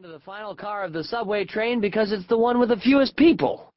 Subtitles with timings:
[0.00, 2.76] assigned to the final car of the subway train because it's the one with the
[2.76, 3.70] fewest people.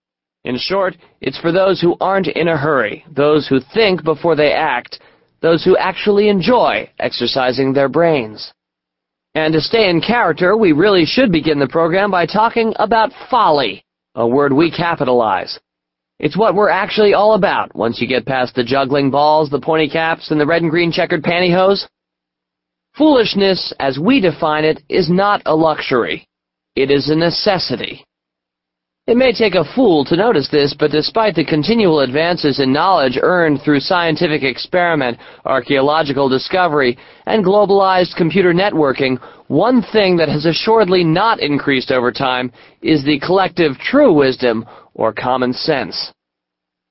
[0.45, 4.53] In short, it's for those who aren't in a hurry, those who think before they
[4.53, 5.01] act,
[5.41, 8.53] those who actually enjoy exercising their brains.
[9.35, 13.83] And to stay in character, we really should begin the program by talking about folly,
[14.15, 15.59] a word we capitalize.
[16.19, 19.89] It's what we're actually all about once you get past the juggling balls, the pointy
[19.89, 21.85] caps, and the red and green checkered pantyhose.
[22.97, 26.27] Foolishness, as we define it, is not a luxury.
[26.75, 28.05] It is a necessity.
[29.07, 33.17] It may take a fool to notice this, but despite the continual advances in knowledge
[33.21, 41.03] earned through scientific experiment, archaeological discovery, and globalized computer networking, one thing that has assuredly
[41.03, 42.51] not increased over time
[42.81, 46.13] is the collective true wisdom or common sense.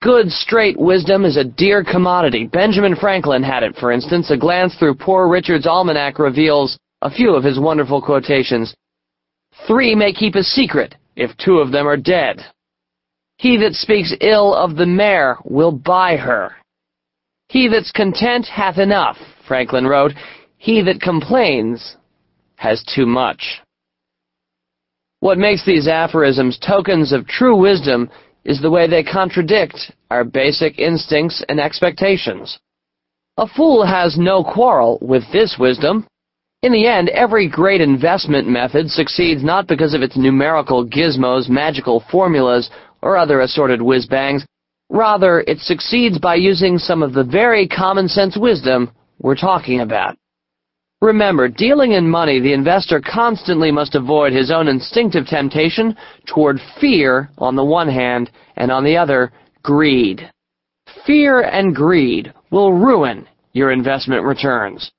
[0.02, 2.48] Good, straight wisdom is a dear commodity.
[2.48, 4.32] Benjamin Franklin had it, for instance.
[4.32, 8.74] A glance through Poor Richard's Almanac reveals a few of his wonderful quotations.
[9.68, 12.44] Three may keep a secret, if two of them are dead.
[13.36, 16.56] He that speaks ill of the mare will buy her.
[17.48, 20.12] He that's content hath enough, Franklin wrote.
[20.56, 21.96] He that complains
[22.56, 23.60] has too much.
[25.20, 28.10] What makes these aphorisms tokens of true wisdom
[28.44, 32.58] is the way they contradict our basic instincts and expectations.
[33.38, 36.06] A fool has no quarrel with this wisdom.
[36.62, 42.04] In the end, every great investment method succeeds not because of its numerical gizmos, magical
[42.10, 44.44] formulas, or other assorted whiz-bangs.
[44.90, 50.16] Rather, it succeeds by using some of the very common-sense wisdom we're talking about.
[51.02, 57.28] Remember, dealing in money, the investor constantly must avoid his own instinctive temptation toward fear
[57.38, 59.32] on the one hand, and on the other,
[59.64, 60.30] greed.
[61.04, 64.92] Fear and greed will ruin your investment returns.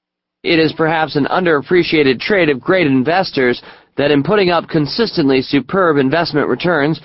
[0.44, 3.62] It is perhaps an underappreciated trait of great investors
[3.96, 7.00] that in putting up consistently superb investment returns,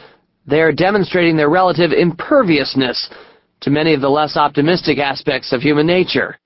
[0.45, 3.09] they are demonstrating their relative imperviousness
[3.61, 6.37] to many of the less optimistic aspects of human nature.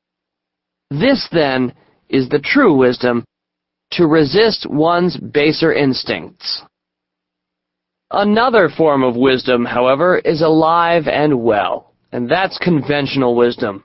[0.90, 1.72] This, then,
[2.12, 3.24] is the true wisdom
[3.92, 6.62] to resist one's baser instincts.
[8.10, 13.84] Another form of wisdom, however, is alive and well, and that's conventional wisdom.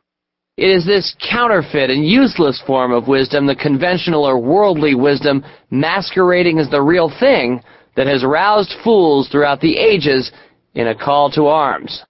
[0.57, 6.59] It is this counterfeit and useless form of wisdom, the conventional or worldly wisdom masquerading
[6.59, 7.61] as the real thing,
[7.95, 10.31] that has roused fools throughout the ages
[10.75, 12.03] in a call to arms.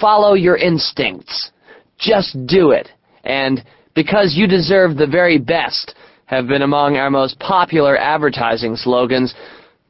[0.00, 1.50] Follow your instincts.
[1.98, 2.88] Just do it.
[3.24, 3.64] And
[3.94, 5.94] because you deserve the very best
[6.26, 9.34] have been among our most popular advertising slogans.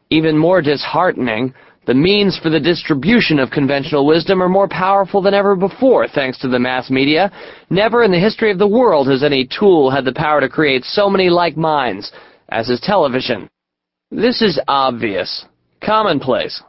[0.08, 1.52] Even more disheartening,
[1.86, 6.38] the means for the distribution of conventional wisdom are more powerful than ever before, thanks
[6.38, 7.30] to the mass media.
[7.68, 10.84] Never in the history of the world has any tool had the power to create
[10.84, 12.12] so many like minds
[12.50, 13.48] as is television.
[14.10, 15.44] This is obvious,
[15.84, 16.62] commonplace.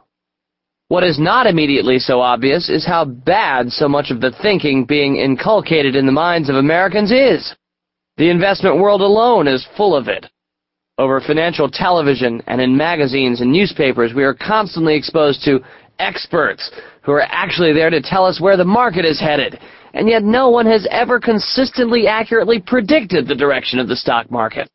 [0.92, 5.16] What is not immediately so obvious is how bad so much of the thinking being
[5.16, 7.56] inculcated in the minds of Americans is.
[8.18, 10.26] The investment world alone is full of it.
[10.98, 15.60] Over financial television and in magazines and newspapers, we are constantly exposed to
[15.98, 16.70] experts
[17.00, 19.58] who are actually there to tell us where the market is headed,
[19.94, 24.68] and yet no one has ever consistently accurately predicted the direction of the stock market.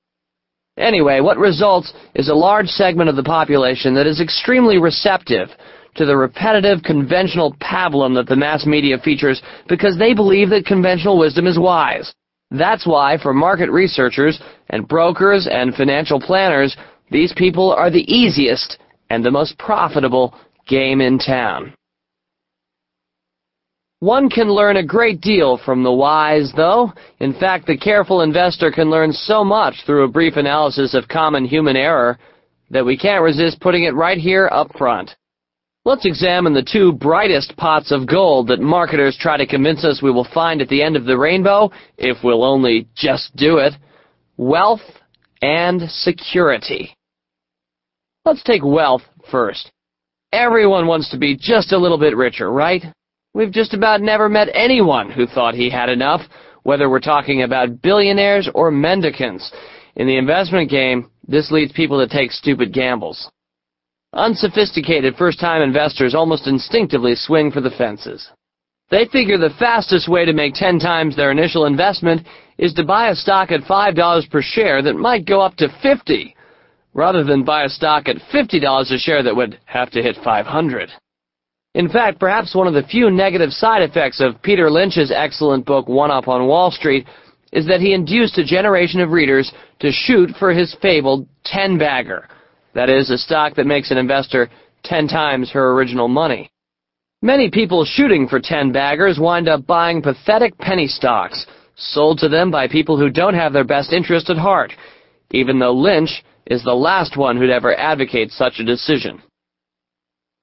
[0.80, 5.50] Anyway, what results is a large segment of the population that is extremely receptive
[5.98, 11.18] to the repetitive conventional pablum that the mass media features because they believe that conventional
[11.18, 12.14] wisdom is wise.
[12.52, 16.76] That's why, for market researchers and brokers and financial planners,
[17.12, 18.78] these people are the easiest
[19.10, 20.34] and the most profitable
[20.68, 21.74] game in town.
[24.00, 26.94] One can learn a great deal from the wise, though.
[27.20, 31.46] In fact, the careful investor can learn so much through a brief analysis of common
[31.46, 32.20] human error
[32.70, 35.16] that we can't resist putting it right here up front.
[35.88, 40.12] Let's examine the two brightest pots of gold that marketers try to convince us we
[40.12, 43.74] will find at the end of the rainbow, if we'll only just do it.
[44.36, 44.82] Wealth
[45.42, 46.94] and security.
[48.26, 49.72] Let's take wealth first.
[50.34, 52.84] Everyone wants to be just a little bit richer, right?
[53.34, 56.20] We've just about never met anyone who thought he had enough,
[56.64, 59.50] whether we're talking about billionaires or mendicants.
[59.96, 63.32] In the investment game, this leads people to take stupid gambles.
[64.18, 68.28] Unsophisticated first-time investors almost instinctively swing for the fences.
[68.90, 72.26] They figure the fastest way to make 10 times their initial investment
[72.58, 76.36] is to buy a stock at $5 per share that might go up to 50
[76.96, 80.90] rather than buy a stock at $50 a share that would have to hit 500.
[81.76, 85.88] In fact, perhaps one of the few negative side effects of Peter Lynch's excellent book
[85.88, 87.06] One Up on Wall Street
[87.52, 92.28] is that he induced a generation of readers to shoot for his fabled 10-bagger,
[92.78, 94.52] That is, a stock that makes an investor
[94.84, 96.52] 10 times her original money.
[97.24, 102.52] Many people shooting for 10 baggers wind up buying pathetic penny stocks, sold to them
[102.52, 104.74] by people who don't have their best interest at heart,
[105.32, 109.24] even though Lynch is the last one who'd ever advocate such a decision.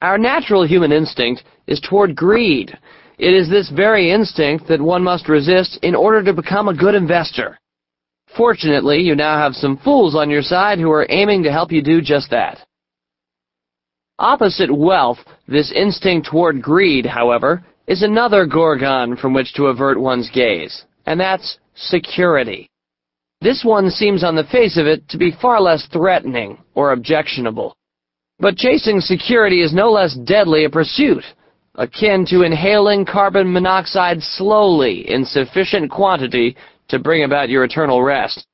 [0.02, 2.76] Our natural human instinct is toward greed.
[3.16, 6.96] It is this very instinct that one must resist in order to become a good
[6.96, 7.60] investor.
[8.36, 11.82] Fortunately, you now have some fools on your side who are aiming to help you
[11.82, 12.58] do just that.
[14.18, 20.30] Opposite wealth, this instinct toward greed, however, is another gorgon from which to avert one's
[20.30, 22.68] gaze, and that's security.
[23.40, 27.76] This one seems on the face of it to be far less threatening or objectionable.
[28.38, 31.24] But chasing security is no less deadly a pursuit,
[31.74, 36.56] akin to inhaling carbon monoxide slowly in sufficient quantity
[36.88, 38.46] to bring about your eternal rest.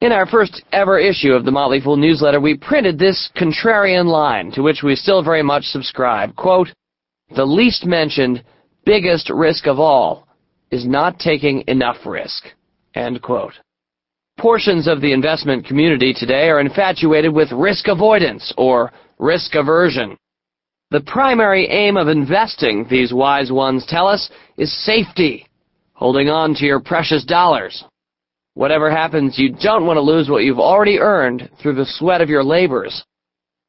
[0.00, 4.50] In our first ever issue of the Motley Fool newsletter, we printed this contrarian line,
[4.52, 6.34] to which we still very much subscribe.
[6.36, 6.68] Quote,
[7.36, 8.42] the least mentioned,
[8.84, 10.26] biggest risk of all
[10.70, 12.44] is not taking enough risk.
[12.94, 13.52] End quote.
[14.38, 20.16] Portions of the investment community today are infatuated with risk avoidance or risk aversion.
[20.90, 25.46] The primary aim of investing, these wise ones tell us, is safety,
[26.00, 27.84] holding on to your precious dollars.
[28.54, 32.30] Whatever happens, you don't want to lose what you've already earned through the sweat of
[32.30, 33.04] your labors.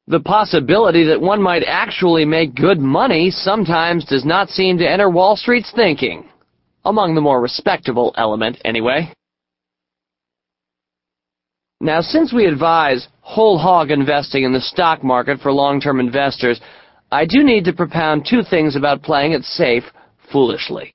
[0.07, 5.10] The possibility that one might actually make good money sometimes does not seem to enter
[5.10, 6.30] Wall Street's thinking.
[6.86, 9.13] Among the more respectable element, anyway.
[11.81, 16.62] Now, since we advise whole hog investing in the stock market for long-term investors,
[17.12, 19.84] I do need to propound two things about playing it safe
[20.31, 20.94] foolishly.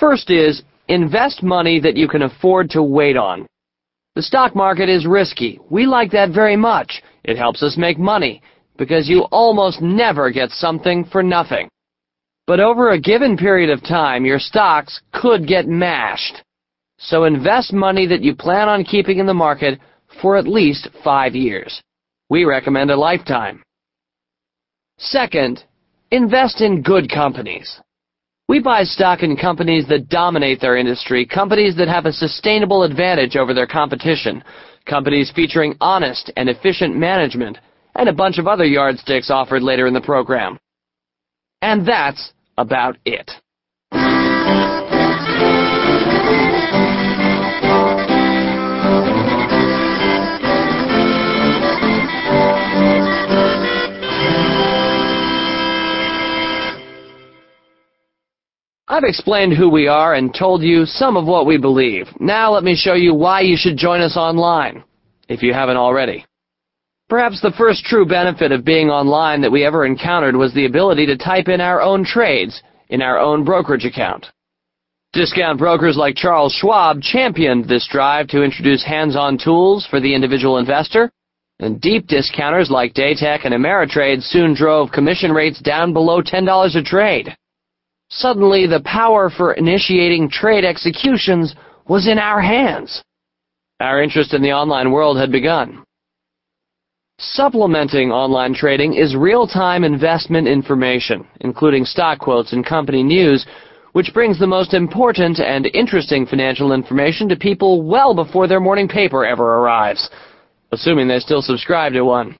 [0.00, 3.46] First is, Invest money that you can afford to wait on.
[4.16, 5.60] The stock market is risky.
[5.70, 7.00] We like that very much.
[7.22, 8.42] It helps us make money,
[8.76, 11.68] because you almost never get something for nothing.
[12.48, 16.42] But over a given period of time, your stocks could get mashed.
[16.98, 19.78] So invest money that you plan on keeping in the market
[20.20, 21.80] for at least five years.
[22.30, 23.62] We recommend a lifetime.
[24.98, 25.62] Second,
[26.10, 27.80] invest in good companies.
[28.50, 33.36] We buy stock in companies that dominate their industry, companies that have a sustainable advantage
[33.36, 34.42] over their competition,
[34.86, 37.58] companies featuring honest and efficient management,
[37.94, 40.58] and a bunch of other yardsticks offered later in the program.
[41.62, 43.30] And that's about it.
[58.90, 62.08] I've explained who we are and told you some of what we believe.
[62.18, 64.82] Now let me show you why you should join us online,
[65.28, 66.26] if you haven't already.
[67.08, 71.06] Perhaps the first true benefit of being online that we ever encountered was the ability
[71.06, 74.26] to type in our own trades in our own brokerage account.
[75.12, 80.58] Discount brokers like Charles Schwab championed this drive to introduce hands-on tools for the individual
[80.58, 81.12] investor,
[81.60, 86.82] and deep discounters like Datek and Ameritrade soon drove commission rates down below $10 a
[86.82, 87.36] trade.
[88.10, 91.54] Suddenly, the power for initiating trade executions
[91.88, 93.02] was in our hands.
[93.78, 95.84] Our interest in the online world had begun.
[97.18, 103.46] Supplementing online trading is real-time investment information, including stock quotes and company news,
[103.92, 108.88] which brings the most important and interesting financial information to people well before their morning
[108.88, 110.10] paper ever arrives,
[110.72, 112.36] assuming they still subscribe to one.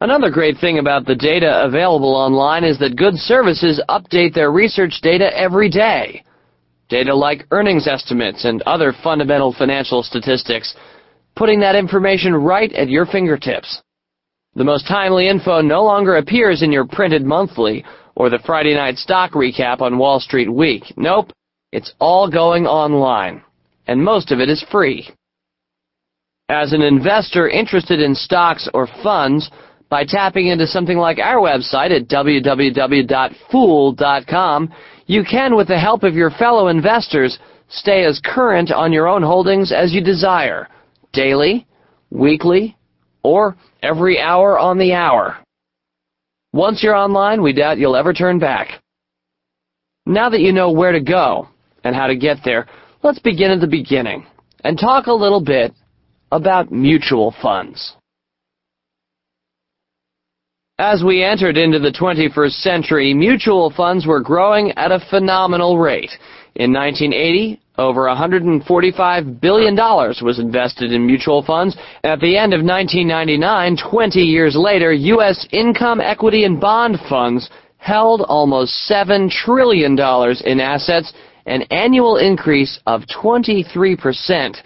[0.00, 5.00] Another great thing about the data available online is that good services update their research
[5.02, 6.22] data every day.
[6.88, 10.76] Data like earnings estimates and other fundamental financial statistics,
[11.34, 13.82] putting that information right at your fingertips.
[14.54, 18.98] The most timely info no longer appears in your printed monthly or the Friday night
[18.98, 20.84] stock recap on Wall Street Week.
[20.96, 21.32] Nope,
[21.72, 23.42] it's all going online,
[23.88, 25.08] and most of it is free.
[26.48, 29.50] As an investor interested in stocks or funds,
[29.90, 33.04] by tapping into something like our website at www.fool.com,
[35.06, 37.38] you can, with the help of your fellow investors,
[37.70, 40.68] stay as current on your own holdings as you desire,
[41.12, 41.66] daily,
[42.10, 42.76] weekly,
[43.22, 45.38] or every hour on the hour.
[46.52, 48.82] Once you're online, we doubt you'll ever turn back.
[50.06, 51.48] Now that you know where to go
[51.84, 52.66] and how to get there,
[53.02, 54.26] let's begin at the beginning
[54.64, 55.72] and talk a little bit
[56.32, 57.94] about mutual funds.
[60.80, 66.12] As we entered into the 21st century, mutual funds were growing at a phenomenal rate.
[66.54, 71.76] In 1980, Over $145 billion was invested in mutual funds.
[72.02, 75.46] At the end of 1999, 20 years later, U.S.
[75.52, 79.96] income, equity, and bond funds held almost $7 trillion
[80.44, 81.12] in assets,
[81.46, 84.56] an annual increase of 23%,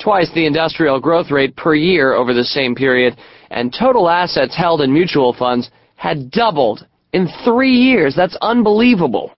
[0.00, 3.18] twice the industrial growth rate per year over the same period,
[3.52, 8.14] and total assets held in mutual funds had doubled in three years.
[8.16, 9.32] That's unbelievable.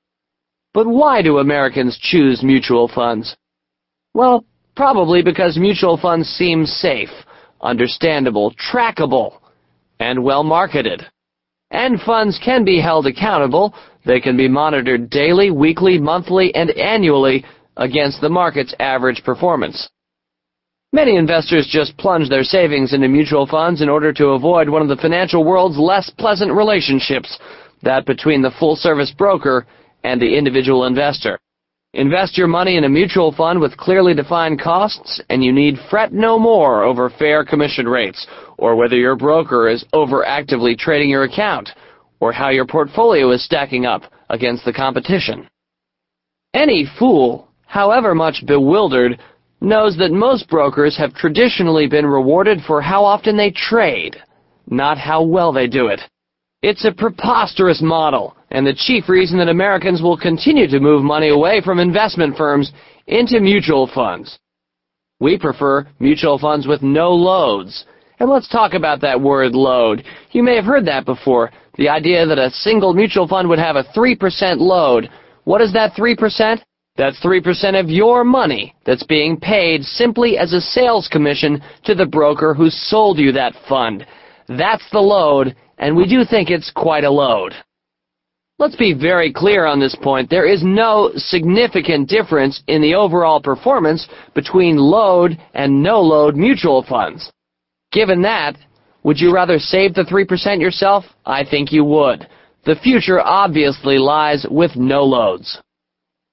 [0.73, 3.37] But why do Americans choose mutual funds?
[4.15, 4.45] Well,
[4.77, 7.11] probably because mutual funds seem safe,
[7.61, 9.39] understandable, trackable,
[9.99, 11.05] and well marketed.
[11.71, 13.75] And funds can be held accountable.
[14.07, 17.45] They can be monitored daily, weekly, monthly, and annually
[17.77, 19.89] against the market's average performance.
[20.95, 24.87] Many investors just plunge their savings into mutual funds in order to avoid one of
[24.87, 27.37] the financial world's less pleasant relationships,
[27.83, 29.67] that between the full-service broker
[30.05, 31.37] and the individual investor.
[31.95, 36.13] Invest your money in a mutual fund with clearly defined costs, and you need fret
[36.13, 38.25] no more over fair commission rates,
[38.57, 41.71] or whether your broker is overactively trading your account,
[42.21, 45.49] or how your portfolio is stacking up against the competition.
[46.55, 49.21] Any fool, however much bewildered,
[49.65, 54.17] knows that most brokers have traditionally been rewarded for how often they trade,
[54.69, 56.01] not how well they do it.
[56.63, 61.29] It's a preposterous model, and the chief reason that Americans will continue to move money
[61.29, 62.73] away from investment firms
[63.07, 64.39] into mutual funds.
[65.21, 67.85] We prefer mutual funds with no loads.
[68.19, 70.05] And let's talk about that word load.
[70.33, 71.51] You may have heard that before.
[71.77, 75.11] The idea that a single mutual fund would have a 3% load.
[75.45, 76.63] What is that 3%?
[76.97, 82.07] That's 3% of your money that's being paid simply as a sales commission to the
[82.07, 84.07] broker who sold you that fund.
[84.47, 87.53] That's the load, and we do think it's quite a load.
[88.61, 90.31] Let's be very clear on this point.
[90.31, 97.33] There is no significant difference in the overall performance between load and no-load mutual funds.
[97.91, 98.57] Given that,
[99.03, 101.05] would you rather save the 3% yourself?
[101.27, 102.29] I think you would.
[102.65, 105.61] The future obviously lies with no loads.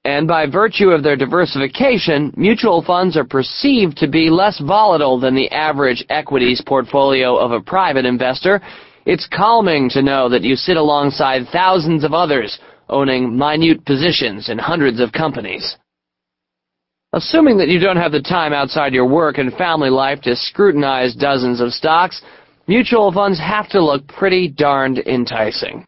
[0.03, 5.35] And by virtue of their diversification, mutual funds are perceived to be less volatile than
[5.35, 8.61] the average equities portfolio of a private investor,
[9.05, 14.57] it's calming to know that you sit alongside thousands of others owning minute positions in
[14.57, 15.77] hundreds of companies.
[17.13, 21.15] Assuming that you don't have the time outside your work and family life to scrutinize
[21.15, 22.21] dozens of stocks,
[22.67, 25.85] mutual funds have to look pretty darned enticing.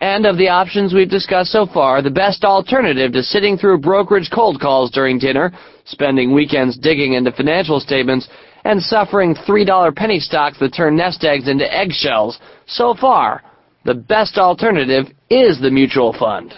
[0.00, 4.30] And of the options we've discussed so far, the best alternative to sitting through brokerage
[4.32, 5.52] cold calls during dinner,
[5.86, 8.28] spending weekends digging into financial statements,
[8.64, 13.42] and suffering $3 penny stocks that turn nest eggs into eggshells, so far,
[13.84, 16.54] the best alternative is the mutual fund.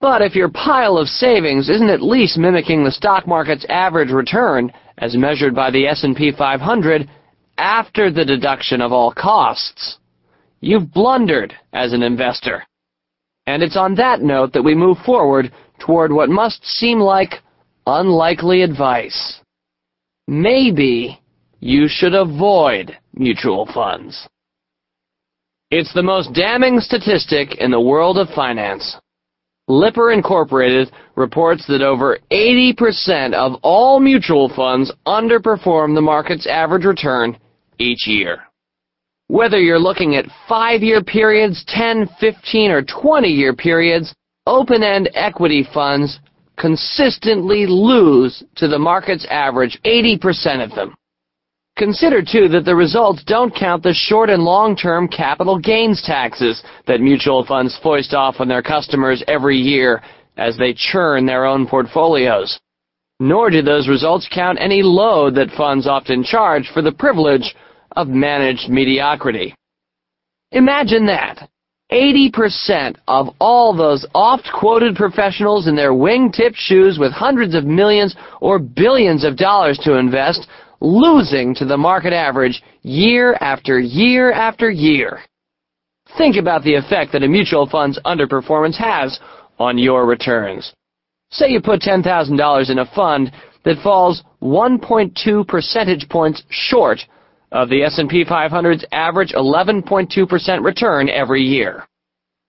[0.00, 4.72] But if your pile of savings isn't at least mimicking the stock market's average return,
[4.98, 7.08] as measured by the S&P 500,
[7.58, 9.98] after the deduction of all costs,
[10.62, 12.64] you've blundered as an investor.
[13.46, 17.42] And it's on that note that we move forward toward what must seem like
[17.86, 19.40] unlikely advice.
[20.28, 21.20] Maybe
[21.60, 24.28] you should avoid mutual funds.
[25.70, 28.96] It's the most damning statistic in the world of finance.
[29.68, 37.38] Lipper Incorporated reports that over 80% of all mutual funds underperform the market's average return
[37.78, 38.42] each year.
[39.32, 44.14] Whether you're looking at 5-year periods, 10, 15, or 20-year periods,
[44.46, 46.20] open-end equity funds
[46.58, 50.94] consistently lose to the market's average 80% of them.
[51.78, 57.00] Consider, too, that the results don't count the short and long-term capital gains taxes that
[57.00, 60.02] mutual funds foist off on their customers every year
[60.36, 62.60] as they churn their own portfolios.
[63.18, 67.54] Nor do those results count any load that funds often charge for the privilege
[67.96, 69.54] of managed mediocrity.
[70.52, 71.48] Imagine that.
[71.90, 78.58] 80% of all those oft-quoted professionals in their wing-tipped shoes with hundreds of millions or
[78.58, 80.46] billions of dollars to invest
[80.80, 85.20] losing to the market average year after year after year.
[86.18, 89.20] Think about the effect that a mutual fund's underperformance has
[89.58, 90.72] on your returns.
[91.30, 93.32] Say you put $10,000 in a fund
[93.64, 96.98] that falls 1.2 percentage points short
[97.52, 101.86] of the S&P 500's average 11.2% return every year.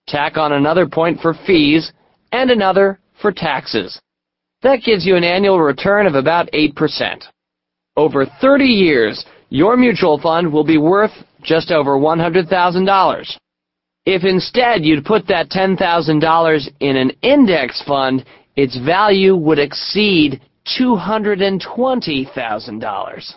[0.08, 1.92] Tack on another point for fees
[2.32, 4.02] and another for taxes.
[4.64, 7.26] That gives you an annual return of about 8%.
[7.96, 11.12] Over 30 years, your mutual fund will be worth
[11.44, 13.38] just over $100,000.
[14.06, 20.42] If instead you'd put that $10,000 in an index fund, its value would exceed
[20.80, 23.34] $220,000.